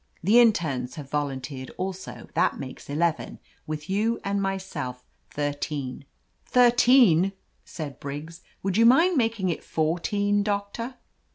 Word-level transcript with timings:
The 0.23 0.37
internes 0.39 0.95
have 0.95 1.11
volunteered, 1.11 1.69
also, 1.77 2.27
that 2.33 2.57
makes 2.59 2.89
eleven; 2.89 3.37
with 3.67 3.87
you 3.87 4.19
and 4.23 4.41
myself, 4.41 5.05
thir 5.29 5.53
teen." 5.53 6.05
"Thirteen!" 6.43 7.33
said 7.65 7.99
Briggs. 7.99 8.41
"Would 8.63 8.77
you 8.77 8.85
mind 8.87 9.15
making 9.15 9.49
it 9.49 9.63
fourteen, 9.63 10.41
Doctor?" 10.41 10.95